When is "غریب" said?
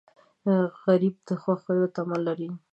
0.83-1.15